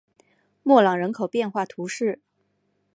[0.63, 2.23] 莫朗人口变化图示